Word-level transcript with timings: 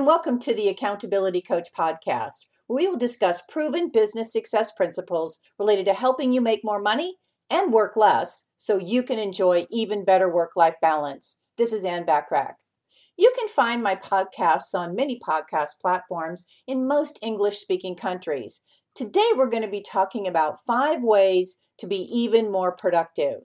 and 0.00 0.06
welcome 0.06 0.38
to 0.38 0.54
the 0.54 0.66
Accountability 0.66 1.42
Coach 1.42 1.68
podcast, 1.78 2.46
where 2.68 2.82
we 2.82 2.88
will 2.88 2.96
discuss 2.96 3.42
proven 3.50 3.90
business 3.90 4.32
success 4.32 4.72
principles 4.72 5.38
related 5.58 5.84
to 5.84 5.92
helping 5.92 6.32
you 6.32 6.40
make 6.40 6.60
more 6.64 6.80
money 6.80 7.16
and 7.50 7.70
work 7.70 7.96
less 7.96 8.44
so 8.56 8.78
you 8.78 9.02
can 9.02 9.18
enjoy 9.18 9.66
even 9.70 10.02
better 10.02 10.32
work 10.32 10.52
life 10.56 10.76
balance. 10.80 11.36
This 11.58 11.74
is 11.74 11.84
Ann 11.84 12.06
Bachrach. 12.06 12.54
You 13.18 13.30
can 13.38 13.48
find 13.48 13.82
my 13.82 13.94
podcasts 13.94 14.72
on 14.72 14.96
many 14.96 15.20
podcast 15.20 15.72
platforms 15.82 16.44
in 16.66 16.88
most 16.88 17.18
English 17.20 17.58
speaking 17.58 17.94
countries. 17.94 18.62
Today, 18.94 19.32
we're 19.36 19.50
going 19.50 19.64
to 19.64 19.68
be 19.68 19.82
talking 19.82 20.26
about 20.26 20.64
five 20.66 21.02
ways 21.02 21.58
to 21.76 21.86
be 21.86 22.08
even 22.10 22.50
more 22.50 22.74
productive. 22.74 23.40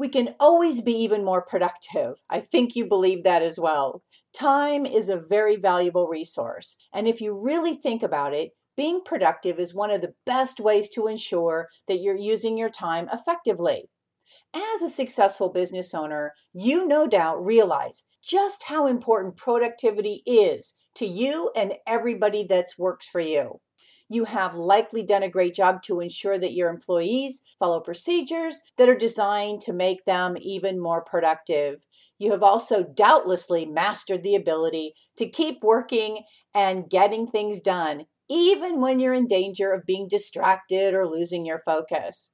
We 0.00 0.08
can 0.08 0.34
always 0.40 0.80
be 0.80 0.94
even 0.94 1.26
more 1.26 1.42
productive. 1.42 2.22
I 2.30 2.40
think 2.40 2.74
you 2.74 2.86
believe 2.86 3.22
that 3.24 3.42
as 3.42 3.60
well. 3.60 4.02
Time 4.32 4.86
is 4.86 5.10
a 5.10 5.18
very 5.18 5.56
valuable 5.56 6.08
resource. 6.08 6.74
And 6.94 7.06
if 7.06 7.20
you 7.20 7.38
really 7.38 7.74
think 7.74 8.02
about 8.02 8.32
it, 8.32 8.52
being 8.78 9.02
productive 9.04 9.58
is 9.58 9.74
one 9.74 9.90
of 9.90 10.00
the 10.00 10.14
best 10.24 10.58
ways 10.58 10.88
to 10.94 11.06
ensure 11.06 11.68
that 11.86 12.00
you're 12.00 12.16
using 12.16 12.56
your 12.56 12.70
time 12.70 13.10
effectively. 13.12 13.90
As 14.54 14.80
a 14.80 14.88
successful 14.88 15.50
business 15.50 15.92
owner, 15.92 16.32
you 16.54 16.88
no 16.88 17.06
doubt 17.06 17.44
realize 17.44 18.04
just 18.22 18.62
how 18.68 18.86
important 18.86 19.36
productivity 19.36 20.22
is 20.24 20.72
to 20.94 21.04
you 21.04 21.50
and 21.54 21.74
everybody 21.86 22.42
that 22.44 22.68
works 22.78 23.06
for 23.06 23.20
you. 23.20 23.60
You 24.12 24.24
have 24.24 24.56
likely 24.56 25.04
done 25.04 25.22
a 25.22 25.30
great 25.30 25.54
job 25.54 25.82
to 25.84 26.00
ensure 26.00 26.36
that 26.36 26.52
your 26.52 26.68
employees 26.68 27.42
follow 27.60 27.78
procedures 27.78 28.60
that 28.76 28.88
are 28.88 28.96
designed 28.96 29.60
to 29.62 29.72
make 29.72 30.04
them 30.04 30.36
even 30.40 30.82
more 30.82 31.04
productive. 31.04 31.86
You 32.18 32.32
have 32.32 32.42
also 32.42 32.82
doubtlessly 32.82 33.66
mastered 33.66 34.24
the 34.24 34.34
ability 34.34 34.94
to 35.16 35.28
keep 35.28 35.62
working 35.62 36.24
and 36.52 36.90
getting 36.90 37.28
things 37.28 37.60
done, 37.60 38.06
even 38.28 38.80
when 38.80 38.98
you're 38.98 39.14
in 39.14 39.28
danger 39.28 39.72
of 39.72 39.86
being 39.86 40.08
distracted 40.08 40.92
or 40.92 41.06
losing 41.06 41.46
your 41.46 41.60
focus. 41.64 42.32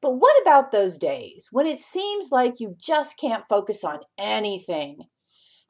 But 0.00 0.12
what 0.12 0.40
about 0.40 0.70
those 0.72 0.96
days 0.96 1.48
when 1.52 1.66
it 1.66 1.78
seems 1.78 2.32
like 2.32 2.58
you 2.58 2.74
just 2.80 3.18
can't 3.18 3.44
focus 3.50 3.84
on 3.84 4.00
anything? 4.16 5.02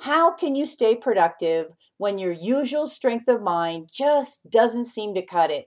How 0.03 0.33
can 0.33 0.57
you 0.57 0.67
stay 0.67 0.97
productive 0.97 1.69
when 1.97 2.19
your 2.19 2.33
usual 2.33 2.89
strength 2.89 3.29
of 3.29 3.41
mind 3.41 3.89
just 3.93 4.51
doesn't 4.51 4.87
seem 4.87 5.15
to 5.15 5.25
cut 5.25 5.53
it? 5.53 5.67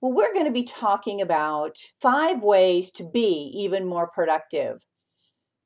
Well, 0.00 0.14
we're 0.14 0.32
going 0.32 0.46
to 0.46 0.50
be 0.50 0.62
talking 0.62 1.20
about 1.20 1.76
five 2.00 2.42
ways 2.42 2.90
to 2.92 3.04
be 3.04 3.52
even 3.54 3.84
more 3.84 4.08
productive. 4.08 4.86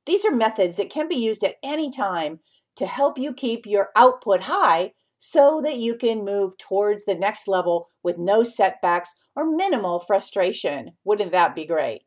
These 0.05 0.25
are 0.25 0.35
methods 0.35 0.79
that 0.79 0.91
can 0.91 1.07
be 1.07 1.15
used 1.15 1.45
at 1.45 1.59
any 1.63 1.93
time 1.93 2.41
to 2.75 2.87
help 2.87 3.17
you 3.19 3.33
keep 3.33 3.67
your 3.67 3.91
output 3.95 4.41
high 4.41 4.91
so 5.21 5.61
that 5.63 5.79
you 5.79 5.95
can 5.95 6.25
move 6.25 6.59
towards 6.59 7.05
the 7.05 7.15
next 7.15 7.47
level 7.47 7.87
with 8.03 8.19
no 8.19 8.43
setbacks 8.43 9.15
or 9.37 9.49
minimal 9.49 10.01
frustration. 10.01 10.91
Wouldn't 11.05 11.31
that 11.31 11.55
be 11.55 11.67
great? 11.67 12.03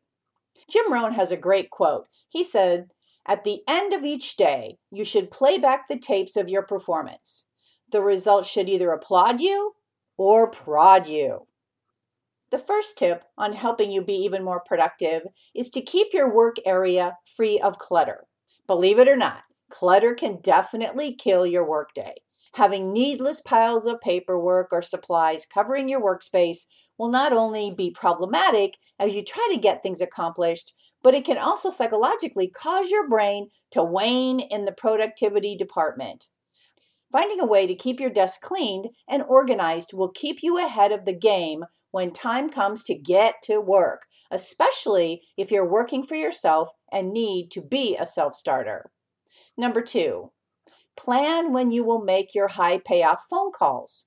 Jim 0.68 0.92
Rohn 0.92 1.14
has 1.14 1.30
a 1.32 1.38
great 1.38 1.70
quote. 1.70 2.06
He 2.28 2.44
said, 2.44 2.90
At 3.26 3.44
the 3.44 3.62
end 3.66 3.92
of 3.94 4.04
each 4.04 4.36
day, 4.36 4.78
you 4.90 5.04
should 5.04 5.30
play 5.30 5.58
back 5.58 5.88
the 5.88 5.98
tapes 5.98 6.36
of 6.36 6.48
your 6.50 6.62
performance. 6.62 7.44
The 7.90 8.02
results 8.02 8.48
should 8.50 8.68
either 8.68 8.90
applaud 8.90 9.40
you 9.40 9.74
or 10.18 10.50
prod 10.50 11.06
you. 11.06 11.46
The 12.50 12.58
first 12.58 12.98
tip 12.98 13.24
on 13.38 13.54
helping 13.54 13.90
you 13.90 14.02
be 14.02 14.14
even 14.14 14.44
more 14.44 14.60
productive 14.60 15.22
is 15.54 15.70
to 15.70 15.80
keep 15.80 16.12
your 16.12 16.32
work 16.32 16.56
area 16.66 17.16
free 17.36 17.58
of 17.58 17.78
clutter. 17.78 18.26
Believe 18.66 18.98
it 18.98 19.08
or 19.08 19.16
not, 19.16 19.42
clutter 19.70 20.14
can 20.14 20.40
definitely 20.40 21.14
kill 21.14 21.46
your 21.46 21.66
workday. 21.68 22.14
Having 22.54 22.92
needless 22.92 23.40
piles 23.40 23.84
of 23.84 24.00
paperwork 24.00 24.68
or 24.70 24.80
supplies 24.80 25.44
covering 25.44 25.88
your 25.88 26.00
workspace 26.00 26.66
will 26.96 27.08
not 27.08 27.32
only 27.32 27.74
be 27.76 27.90
problematic 27.90 28.78
as 28.96 29.12
you 29.12 29.24
try 29.24 29.48
to 29.52 29.58
get 29.58 29.82
things 29.82 30.00
accomplished, 30.00 30.72
but 31.02 31.14
it 31.14 31.24
can 31.24 31.36
also 31.36 31.68
psychologically 31.68 32.48
cause 32.48 32.90
your 32.90 33.08
brain 33.08 33.48
to 33.72 33.82
wane 33.82 34.38
in 34.38 34.66
the 34.66 34.72
productivity 34.72 35.56
department. 35.56 36.28
Finding 37.10 37.40
a 37.40 37.46
way 37.46 37.66
to 37.66 37.74
keep 37.74 37.98
your 37.98 38.10
desk 38.10 38.40
cleaned 38.40 38.86
and 39.08 39.24
organized 39.24 39.92
will 39.92 40.10
keep 40.10 40.40
you 40.40 40.56
ahead 40.64 40.92
of 40.92 41.06
the 41.06 41.16
game 41.16 41.64
when 41.90 42.12
time 42.12 42.48
comes 42.48 42.84
to 42.84 42.94
get 42.94 43.34
to 43.42 43.60
work, 43.60 44.02
especially 44.30 45.22
if 45.36 45.50
you're 45.50 45.68
working 45.68 46.04
for 46.04 46.14
yourself 46.14 46.70
and 46.92 47.12
need 47.12 47.50
to 47.50 47.60
be 47.60 47.96
a 47.96 48.06
self 48.06 48.36
starter. 48.36 48.92
Number 49.56 49.82
two, 49.82 50.30
Plan 50.96 51.52
when 51.52 51.70
you 51.70 51.84
will 51.84 52.02
make 52.02 52.34
your 52.34 52.48
high 52.48 52.78
payoff 52.78 53.26
phone 53.28 53.52
calls. 53.52 54.06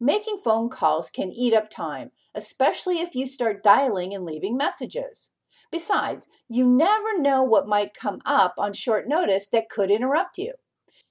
Making 0.00 0.38
phone 0.44 0.68
calls 0.68 1.10
can 1.10 1.32
eat 1.32 1.54
up 1.54 1.70
time, 1.70 2.10
especially 2.34 2.98
if 2.98 3.14
you 3.14 3.26
start 3.26 3.62
dialing 3.62 4.14
and 4.14 4.24
leaving 4.24 4.56
messages. 4.56 5.30
Besides, 5.70 6.26
you 6.48 6.66
never 6.66 7.18
know 7.18 7.42
what 7.42 7.68
might 7.68 7.94
come 7.94 8.20
up 8.24 8.54
on 8.58 8.72
short 8.72 9.08
notice 9.08 9.48
that 9.48 9.70
could 9.70 9.90
interrupt 9.90 10.38
you. 10.38 10.54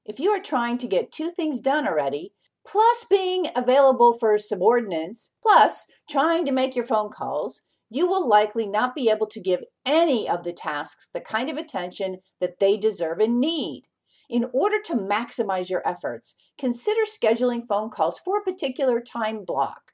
If 0.06 0.20
you 0.20 0.32
are 0.32 0.42
trying 0.42 0.78
to 0.80 0.88
get 0.88 1.12
two 1.12 1.32
things 1.32 1.60
done 1.60 1.88
already, 1.88 2.34
plus 2.66 3.04
being 3.04 3.48
available 3.56 4.14
for 4.14 4.38
subordinates, 4.38 5.32
plus 5.42 5.86
trying 6.10 6.46
to 6.46 6.52
make 6.52 6.76
your 6.76 6.86
phone 6.86 7.12
calls, 7.12 7.62
you 7.90 8.08
will 8.08 8.28
likely 8.28 8.68
not 8.68 8.96
be 8.96 9.10
able 9.10 9.28
to 9.28 9.40
give 9.40 9.64
any 9.86 10.28
of 10.30 10.44
the 10.44 10.54
tasks 10.54 11.10
the 11.14 11.22
kind 11.22 11.50
of 11.50 11.58
attention 11.58 12.20
that 12.40 12.60
they 12.60 12.78
deserve 12.78 13.20
and 13.20 13.40
need. 13.40 13.84
In 14.32 14.50
order 14.54 14.78
to 14.86 14.94
maximize 14.94 15.70
your 15.70 15.86
efforts, 15.86 16.36
consider 16.58 17.02
scheduling 17.02 17.68
phone 17.68 17.90
calls 17.90 18.18
for 18.18 18.38
a 18.38 18.44
particular 18.44 19.02
time 19.02 19.44
block. 19.44 19.92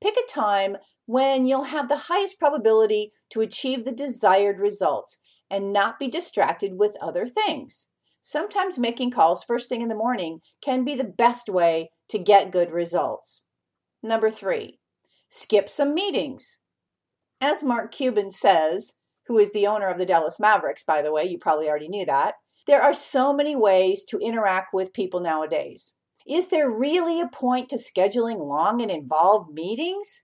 Pick 0.00 0.14
a 0.16 0.32
time 0.32 0.76
when 1.06 1.46
you'll 1.46 1.64
have 1.64 1.88
the 1.88 2.06
highest 2.06 2.38
probability 2.38 3.10
to 3.30 3.40
achieve 3.40 3.84
the 3.84 3.90
desired 3.90 4.60
results 4.60 5.16
and 5.50 5.72
not 5.72 5.98
be 5.98 6.06
distracted 6.06 6.78
with 6.78 6.94
other 7.00 7.26
things. 7.26 7.88
Sometimes 8.20 8.78
making 8.78 9.10
calls 9.10 9.42
first 9.42 9.68
thing 9.68 9.82
in 9.82 9.88
the 9.88 9.96
morning 9.96 10.42
can 10.60 10.84
be 10.84 10.94
the 10.94 11.02
best 11.02 11.48
way 11.48 11.90
to 12.08 12.20
get 12.20 12.52
good 12.52 12.70
results. 12.70 13.40
Number 14.00 14.30
three, 14.30 14.78
skip 15.26 15.68
some 15.68 15.92
meetings. 15.92 16.56
As 17.40 17.64
Mark 17.64 17.90
Cuban 17.90 18.30
says, 18.30 18.94
who 19.32 19.38
is 19.38 19.52
the 19.52 19.66
owner 19.66 19.88
of 19.88 19.96
the 19.96 20.04
Dallas 20.04 20.38
Mavericks, 20.38 20.84
by 20.84 21.00
the 21.00 21.10
way, 21.10 21.24
you 21.24 21.38
probably 21.38 21.66
already 21.66 21.88
knew 21.88 22.04
that, 22.04 22.34
there 22.66 22.82
are 22.82 22.92
so 22.92 23.32
many 23.32 23.56
ways 23.56 24.04
to 24.04 24.18
interact 24.18 24.74
with 24.74 24.92
people 24.92 25.20
nowadays. 25.20 25.94
Is 26.28 26.48
there 26.48 26.70
really 26.70 27.18
a 27.18 27.28
point 27.28 27.70
to 27.70 27.76
scheduling 27.76 28.38
long 28.38 28.82
and 28.82 28.90
involved 28.90 29.50
meetings? 29.50 30.22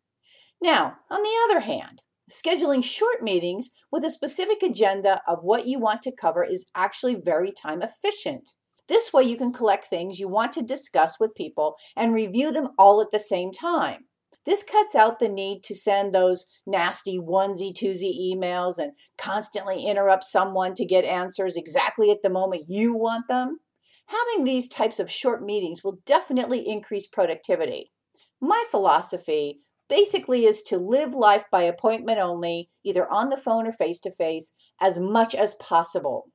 Now, 0.61 0.99
on 1.11 1.23
the 1.23 1.35
other 1.49 1.61
hand, 1.61 2.03
scheduling 2.31 2.85
short 2.85 3.23
meetings 3.23 3.71
with 3.91 4.05
a 4.05 4.11
specific 4.11 4.63
agenda 4.63 5.23
of 5.27 5.39
what 5.41 5.67
you 5.67 5.79
want 5.79 6.03
to 6.03 6.15
cover 6.15 6.45
is 6.45 6.67
actually 6.75 7.15
very 7.15 7.51
time 7.51 7.81
efficient. 7.81 8.51
This 8.89 9.11
way, 9.11 9.23
you 9.23 9.37
can 9.37 9.55
collect 9.55 9.87
things 9.87 10.19
you 10.19 10.29
want 10.29 10.53
to 10.53 10.63
discuss 10.63 11.17
with 11.19 11.35
people 11.35 11.77
and 11.97 12.13
review 12.13 12.53
them 12.53 12.69
all 12.77 13.01
at 13.01 13.11
the 13.11 13.19
same 13.19 13.53
time. 13.53 14.08
This 14.49 14.63
cuts 14.63 14.95
out 14.95 15.19
the 15.19 15.29
need 15.29 15.63
to 15.65 15.75
send 15.75 16.15
those 16.15 16.47
nasty 16.67 17.19
onesie 17.19 17.75
twosie 17.75 18.33
emails 18.35 18.79
and 18.79 18.93
constantly 19.19 19.85
interrupt 19.85 20.25
someone 20.25 20.73
to 20.77 20.87
get 20.87 21.05
answers 21.05 21.55
exactly 21.55 22.11
at 22.11 22.23
the 22.23 22.31
moment 22.31 22.65
you 22.67 22.95
want 22.95 23.29
them. 23.29 23.59
Having 24.07 24.45
these 24.45 24.67
types 24.67 24.99
of 24.99 25.11
short 25.11 25.45
meetings 25.45 25.85
will 25.85 25.99
definitely 26.07 26.67
increase 26.67 27.07
productivity. 27.07 27.93
My 28.41 28.65
philosophy 28.71 29.61
basically 29.87 30.47
is 30.47 30.63
to 30.63 30.79
live 30.79 31.13
life 31.13 31.45
by 31.53 31.65
appointment 31.65 32.19
only, 32.19 32.71
either 32.83 33.07
on 33.13 33.29
the 33.29 33.37
phone 33.37 33.67
or 33.67 33.73
face 33.73 34.01
to 34.01 34.11
face, 34.11 34.53
as 34.81 34.99
much 34.99 35.35
as 35.35 35.57
possible. 35.57 36.31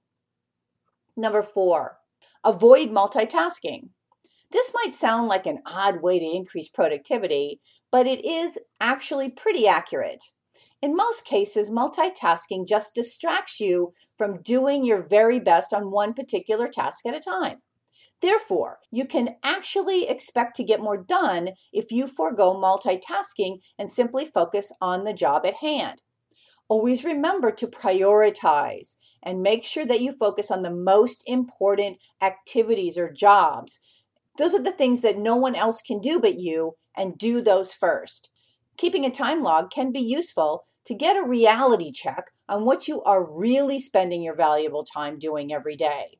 Number 1.17 1.41
four, 1.41 1.97
avoid 2.43 2.91
multitasking. 2.91 3.89
This 4.53 4.71
might 4.71 4.93
sound 4.93 5.27
like 5.27 5.47
an 5.47 5.63
odd 5.65 6.03
way 6.03 6.19
to 6.19 6.25
increase 6.25 6.69
productivity, 6.69 7.59
but 7.91 8.05
it 8.05 8.23
is 8.23 8.59
actually 8.79 9.29
pretty 9.29 9.67
accurate. 9.67 10.25
In 10.79 10.95
most 10.95 11.25
cases, 11.25 11.71
multitasking 11.71 12.67
just 12.67 12.93
distracts 12.93 13.59
you 13.59 13.93
from 14.15 14.43
doing 14.43 14.85
your 14.85 15.01
very 15.01 15.39
best 15.39 15.73
on 15.73 15.89
one 15.89 16.13
particular 16.13 16.67
task 16.67 17.03
at 17.07 17.15
a 17.15 17.19
time. 17.19 17.63
Therefore, 18.21 18.77
you 18.91 19.05
can 19.05 19.37
actually 19.43 20.07
expect 20.07 20.55
to 20.57 20.63
get 20.63 20.79
more 20.79 20.97
done 20.97 21.51
if 21.73 21.91
you 21.91 22.05
forego 22.05 22.53
multitasking 22.53 23.57
and 23.79 23.89
simply 23.89 24.23
focus 24.23 24.71
on 24.79 25.03
the 25.03 25.13
job 25.13 25.47
at 25.47 25.55
hand. 25.55 26.03
Always 26.69 27.03
remember 27.03 27.51
to 27.51 27.67
prioritize 27.67 28.95
and 29.21 29.41
make 29.41 29.63
sure 29.63 29.85
that 29.85 30.01
you 30.01 30.11
focus 30.11 30.51
on 30.51 30.61
the 30.61 30.69
most 30.69 31.23
important 31.25 31.97
activities 32.21 32.97
or 32.97 33.11
jobs 33.11 33.79
those 34.37 34.53
are 34.53 34.61
the 34.61 34.71
things 34.71 35.01
that 35.01 35.17
no 35.17 35.35
one 35.35 35.55
else 35.55 35.81
can 35.81 35.99
do 35.99 36.19
but 36.19 36.39
you, 36.39 36.75
and 36.95 37.17
do 37.17 37.41
those 37.41 37.73
first. 37.73 38.29
Keeping 38.77 39.05
a 39.05 39.09
time 39.09 39.43
log 39.43 39.69
can 39.69 39.91
be 39.91 39.99
useful 39.99 40.63
to 40.85 40.95
get 40.95 41.15
a 41.15 41.23
reality 41.23 41.91
check 41.91 42.31
on 42.49 42.65
what 42.65 42.87
you 42.87 43.01
are 43.03 43.31
really 43.31 43.79
spending 43.79 44.23
your 44.23 44.35
valuable 44.35 44.83
time 44.83 45.19
doing 45.19 45.53
every 45.53 45.75
day. 45.75 46.17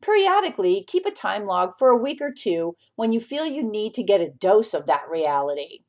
Periodically, 0.00 0.84
keep 0.86 1.06
a 1.06 1.10
time 1.10 1.46
log 1.46 1.72
for 1.78 1.88
a 1.88 1.96
week 1.96 2.20
or 2.20 2.32
two 2.32 2.74
when 2.96 3.12
you 3.12 3.20
feel 3.20 3.46
you 3.46 3.62
need 3.62 3.94
to 3.94 4.02
get 4.02 4.20
a 4.20 4.30
dose 4.30 4.74
of 4.74 4.86
that 4.86 5.08
reality. 5.08 5.80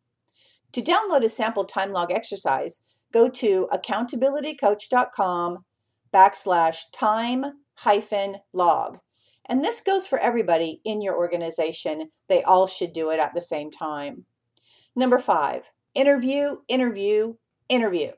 To 0.73 0.81
download 0.81 1.23
a 1.23 1.29
sample 1.29 1.65
time 1.65 1.91
log 1.91 2.11
exercise, 2.11 2.79
go 3.11 3.27
to 3.29 3.67
accountabilitycoach.com 3.71 5.65
backslash 6.13 6.77
time 6.93 7.45
hyphen 7.75 8.37
log. 8.53 8.99
And 9.47 9.63
this 9.63 9.81
goes 9.81 10.07
for 10.07 10.19
everybody 10.19 10.81
in 10.83 11.01
your 11.01 11.15
organization. 11.15 12.09
They 12.27 12.43
all 12.43 12.67
should 12.67 12.93
do 12.93 13.09
it 13.11 13.19
at 13.19 13.33
the 13.33 13.41
same 13.41 13.71
time. 13.71 14.25
Number 14.95 15.19
five, 15.19 15.69
interview, 15.93 16.57
interview, 16.67 17.35
interview. 17.69 18.11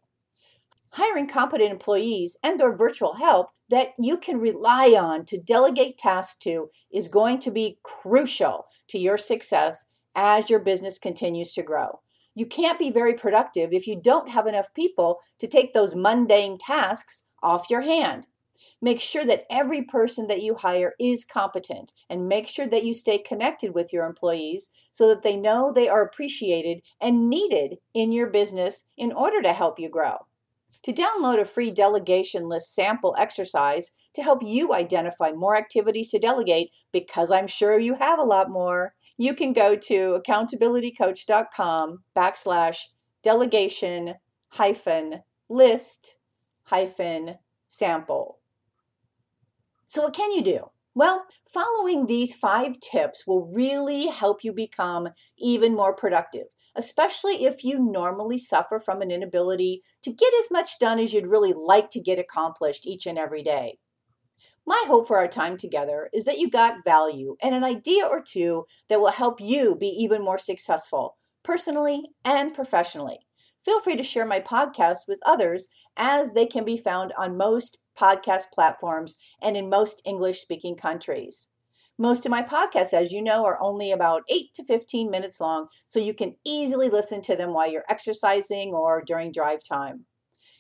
Hiring 0.92 1.28
competent 1.28 1.70
employees 1.70 2.38
and 2.44 2.62
or 2.62 2.76
virtual 2.76 3.16
help 3.16 3.50
that 3.70 3.94
you 4.00 4.18
can 4.18 4.40
rely 4.40 4.96
on 4.98 5.26
to 5.26 5.38
delegate 5.38 5.98
tasks 5.98 6.40
to 6.40 6.70
is 6.92 7.08
going 7.08 7.40
to 7.40 7.52
be 7.52 7.80
crucial 7.84 8.66
to 8.88 8.98
your 8.98 9.18
success 9.18 9.86
as 10.16 10.50
your 10.50 10.60
business 10.60 10.98
continues 10.98 11.54
to 11.54 11.62
grow. 11.62 12.00
You 12.34 12.46
can't 12.46 12.80
be 12.80 12.90
very 12.90 13.14
productive 13.14 13.74
if 13.74 13.88
you 13.88 14.00
don't 14.00 14.30
have 14.30 14.48
enough 14.48 14.74
people 14.74 15.20
to 15.40 15.48
take 15.48 15.74
those 15.74 15.96
mundane 15.96 16.58
tasks 16.58 17.24
off 17.44 17.70
your 17.70 17.82
hand. 17.82 18.28
Make 18.82 19.00
sure 19.00 19.26
that 19.26 19.46
every 19.50 19.82
person 19.82 20.28
that 20.28 20.42
you 20.42 20.56
hire 20.56 20.94
is 21.00 21.26
competent 21.26 21.94
and 22.10 22.28
make 22.28 22.48
sure 22.48 22.68
that 22.68 22.84
you 22.84 22.94
stay 22.94 23.18
connected 23.18 23.74
with 23.74 23.92
your 23.92 24.06
employees 24.06 24.70
so 24.92 25.08
that 25.08 25.24
they 25.24 25.36
know 25.36 25.72
they 25.72 25.90
are 25.90 26.02
appreciated 26.02 26.82
and 27.02 27.30
needed 27.30 27.78
in 27.94 28.12
your 28.12 28.28
business 28.28 28.84
in 28.98 29.12
order 29.12 29.42
to 29.42 29.54
help 29.54 29.80
you 29.80 29.90
grow. 29.90 30.18
To 30.84 30.94
download 30.94 31.40
a 31.40 31.46
free 31.46 31.72
delegation 31.72 32.48
list 32.48 32.74
sample 32.74 33.16
exercise 33.18 33.92
to 34.14 34.24
help 34.24 34.42
you 34.42 34.74
identify 34.74 35.32
more 35.32 35.58
activities 35.58 36.12
to 36.12 36.20
delegate, 36.20 36.72
because 36.94 37.32
I'm 37.32 37.48
sure 37.48 37.78
you 37.78 37.96
have 37.96 38.20
a 38.20 38.24
lot 38.24 38.50
more, 38.50 38.94
you 39.18 39.34
can 39.34 39.52
go 39.52 39.76
to 39.76 40.22
accountabilitycoach.com 40.22 42.04
backslash 42.16 42.78
delegation 43.24 44.16
hyphen 44.50 45.24
list 45.50 46.18
hyphen 46.64 47.36
sample. 47.68 48.37
So, 49.88 50.04
what 50.04 50.14
can 50.14 50.32
you 50.32 50.42
do? 50.42 50.70
Well, 50.94 51.26
following 51.48 52.06
these 52.06 52.34
five 52.34 52.80
tips 52.80 53.26
will 53.26 53.46
really 53.54 54.08
help 54.08 54.44
you 54.44 54.52
become 54.52 55.10
even 55.38 55.76
more 55.76 55.94
productive, 55.94 56.48
especially 56.76 57.46
if 57.46 57.64
you 57.64 57.80
normally 57.80 58.38
suffer 58.38 58.80
from 58.80 59.02
an 59.02 59.12
inability 59.12 59.82
to 60.02 60.12
get 60.12 60.34
as 60.40 60.52
much 60.52 60.80
done 60.80 61.00
as 61.00 61.14
you'd 61.14 61.28
really 61.28 61.54
like 61.54 61.90
to 61.92 62.02
get 62.02 62.20
accomplished 62.20 62.86
each 62.86 63.06
and 63.06 63.18
every 63.18 63.44
day. 63.44 63.78
My 64.66 64.84
hope 64.88 65.08
for 65.08 65.18
our 65.18 65.28
time 65.30 65.56
together 65.56 66.10
is 66.14 66.26
that 66.26 66.40
you 66.40 66.50
got 66.50 66.84
value 66.84 67.38
and 67.42 67.56
an 67.56 67.64
idea 67.64 68.06
or 68.06 68.22
two 68.22 68.66
that 68.90 69.00
will 69.00 69.12
help 69.12 69.40
you 69.40 69.76
be 69.76 69.88
even 69.88 70.22
more 70.22 70.38
successful, 70.38 71.16
personally 71.44 72.10
and 72.26 72.54
professionally. 72.54 73.20
Feel 73.64 73.80
free 73.80 73.96
to 73.96 74.04
share 74.04 74.26
my 74.26 74.42
podcast 74.42 75.08
with 75.08 75.22
others 75.26 75.68
as 75.96 76.34
they 76.34 76.46
can 76.46 76.66
be 76.66 76.78
found 76.78 77.14
on 77.18 77.38
most 77.38 77.78
podcast 77.98 78.52
platforms 78.54 79.16
and 79.42 79.58
in 79.58 79.70
most 79.70 80.02
English 80.06 80.40
speaking 80.40 80.76
countries. 80.76 81.48
Most 82.00 82.28
of 82.28 82.30
my 82.30 82.44
podcasts, 82.44 82.94
as 82.94 83.12
you 83.12 83.24
know, 83.24 83.44
are 83.46 83.58
only 83.60 83.92
about 83.92 84.22
8 84.30 84.54
to 84.54 84.64
15 84.64 85.10
minutes 85.10 85.42
long, 85.42 85.68
so 85.88 86.00
you 86.00 86.14
can 86.14 86.36
easily 86.46 86.90
listen 86.90 87.22
to 87.24 87.36
them 87.36 87.54
while 87.54 87.70
you're 87.70 87.86
exercising 87.90 88.70
or 88.70 89.02
during 89.02 89.32
drive 89.32 89.64
time. 89.68 90.06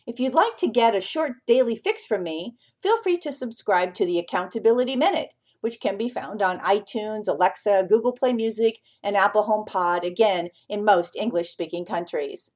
If 0.07 0.19
you'd 0.19 0.33
like 0.33 0.55
to 0.57 0.67
get 0.67 0.95
a 0.95 1.01
short 1.01 1.33
daily 1.45 1.75
fix 1.75 2.05
from 2.05 2.23
me, 2.23 2.55
feel 2.81 2.99
free 3.03 3.17
to 3.17 3.31
subscribe 3.31 3.93
to 3.95 4.05
the 4.05 4.17
Accountability 4.17 4.95
Minute, 4.95 5.35
which 5.61 5.79
can 5.79 5.95
be 5.95 6.09
found 6.09 6.41
on 6.41 6.59
iTunes, 6.59 7.27
Alexa, 7.27 7.85
Google 7.87 8.13
Play 8.13 8.33
Music, 8.33 8.79
and 9.03 9.15
Apple 9.15 9.43
Home 9.43 9.65
Pod, 9.65 10.03
again, 10.03 10.49
in 10.67 10.83
most 10.83 11.15
English 11.15 11.49
speaking 11.49 11.85
countries. 11.85 12.51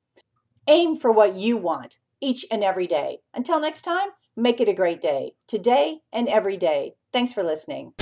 Aim 0.67 0.95
for 0.95 1.11
what 1.11 1.35
you 1.35 1.55
want 1.55 1.99
each 2.21 2.45
and 2.51 2.63
every 2.63 2.87
day. 2.87 3.19
Until 3.33 3.59
next 3.59 3.81
time, 3.81 4.09
make 4.37 4.59
it 4.61 4.69
a 4.69 4.73
great 4.73 5.01
day, 5.01 5.33
today 5.47 5.99
and 6.13 6.27
every 6.27 6.57
day. 6.57 6.93
Thanks 7.11 7.33
for 7.33 7.43
listening. 7.43 7.93